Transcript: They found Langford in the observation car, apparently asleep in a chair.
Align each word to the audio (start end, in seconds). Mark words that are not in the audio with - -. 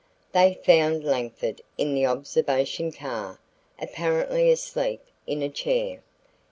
They 0.31 0.55
found 0.65 1.03
Langford 1.03 1.61
in 1.77 1.93
the 1.93 2.07
observation 2.07 2.91
car, 2.91 3.37
apparently 3.79 4.49
asleep 4.49 5.03
in 5.27 5.43
a 5.43 5.49
chair. 5.49 6.01